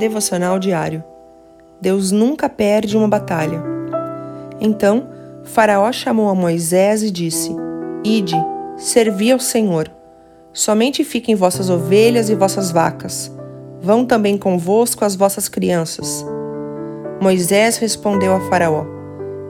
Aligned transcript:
Devocional 0.00 0.58
diário. 0.58 1.04
Deus 1.78 2.10
nunca 2.10 2.48
perde 2.48 2.96
uma 2.96 3.06
batalha. 3.06 3.62
Então, 4.58 5.06
Faraó 5.44 5.92
chamou 5.92 6.30
a 6.30 6.34
Moisés 6.34 7.02
e 7.02 7.10
disse: 7.10 7.54
Ide, 8.02 8.34
servi 8.78 9.30
ao 9.30 9.38
Senhor. 9.38 9.90
Somente 10.54 11.04
fiquem 11.04 11.34
vossas 11.34 11.68
ovelhas 11.68 12.30
e 12.30 12.34
vossas 12.34 12.70
vacas. 12.70 13.30
Vão 13.82 14.06
também 14.06 14.38
convosco 14.38 15.04
as 15.04 15.14
vossas 15.14 15.50
crianças. 15.50 16.24
Moisés 17.20 17.76
respondeu 17.76 18.34
a 18.34 18.40
Faraó: 18.48 18.86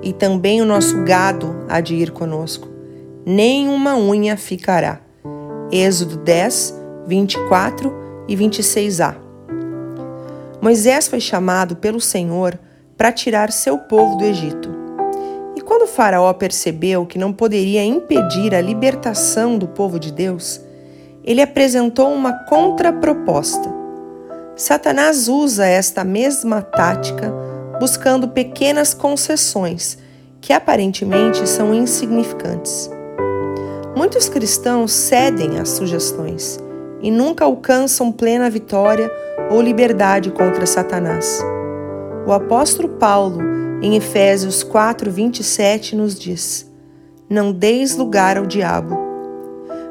E 0.02 0.12
também 0.12 0.60
o 0.60 0.66
nosso 0.66 1.04
gado 1.04 1.64
há 1.68 1.80
de 1.80 1.94
ir 1.94 2.10
conosco. 2.10 2.68
Nem 3.24 3.68
uma 3.68 3.96
unha 3.96 4.36
ficará. 4.36 5.00
Êxodo 5.70 6.16
10, 6.16 6.74
24 7.06 7.94
e 8.26 8.34
26a. 8.36 9.29
Moisés 10.61 11.08
foi 11.08 11.20
chamado 11.20 11.77
pelo 11.77 12.00
Senhor 12.00 12.59
para 12.96 13.10
tirar 13.10 13.50
seu 13.50 13.78
povo 13.78 14.16
do 14.16 14.24
Egito. 14.24 14.69
E 15.56 15.60
quando 15.62 15.86
Faraó 15.86 16.33
percebeu 16.34 17.06
que 17.06 17.19
não 17.19 17.33
poderia 17.33 17.83
impedir 17.83 18.55
a 18.55 18.60
libertação 18.60 19.56
do 19.56 19.66
povo 19.66 19.98
de 19.98 20.12
Deus, 20.12 20.60
ele 21.24 21.41
apresentou 21.41 22.12
uma 22.12 22.33
contraproposta. 22.45 23.73
Satanás 24.55 25.28
usa 25.28 25.64
esta 25.66 26.05
mesma 26.05 26.61
tática 26.61 27.33
buscando 27.78 28.28
pequenas 28.28 28.92
concessões 28.92 29.97
que 30.42 30.52
aparentemente 30.52 31.48
são 31.48 31.74
insignificantes. 31.74 32.91
Muitos 33.97 34.28
cristãos 34.28 34.92
cedem 34.92 35.58
às 35.58 35.70
sugestões 35.70 36.61
e 37.02 37.10
nunca 37.10 37.45
alcançam 37.45 38.12
plena 38.12 38.50
vitória 38.50 39.10
ou 39.50 39.60
liberdade 39.60 40.30
contra 40.30 40.66
Satanás. 40.66 41.42
O 42.27 42.32
apóstolo 42.32 42.88
Paulo, 42.91 43.41
em 43.83 43.97
Efésios 43.97 44.62
4:27, 44.62 45.94
nos 45.94 46.19
diz: 46.19 46.70
Não 47.28 47.52
deis 47.52 47.97
lugar 47.97 48.36
ao 48.36 48.47
diabo. 48.47 48.97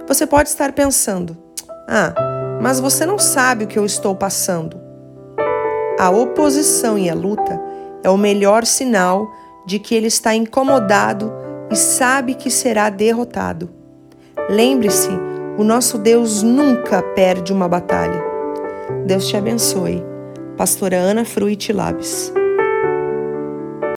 Você 0.08 0.26
pode 0.28 0.50
estar 0.50 0.72
pensando: 0.74 1.38
Ah, 1.88 2.14
mas 2.62 2.80
você 2.80 3.06
não 3.06 3.18
sabe 3.18 3.64
o 3.64 3.68
que 3.68 3.80
eu 3.80 3.86
estou 3.86 4.16
passando. 4.16 4.78
A 6.00 6.10
oposição 6.10 6.98
e 6.98 7.10
a 7.10 7.14
luta 7.14 7.60
é 8.04 8.10
o 8.10 8.18
melhor 8.18 8.66
sinal 8.66 9.30
de 9.66 9.80
que 9.80 9.94
ele 9.94 10.08
está 10.08 10.34
incomodado 10.34 11.32
e 11.70 11.76
sabe 11.76 12.34
que 12.34 12.50
será 12.50 12.90
derrotado. 12.90 13.70
Lembre-se 14.50 15.10
o 15.60 15.64
nosso 15.66 15.98
Deus 15.98 16.42
nunca 16.42 17.02
perde 17.02 17.52
uma 17.52 17.68
batalha. 17.68 18.24
Deus 19.06 19.28
te 19.28 19.36
abençoe. 19.36 20.02
Pastora 20.56 20.96
Ana 20.96 21.26
Fruit 21.26 21.74
Labs. 21.74 22.32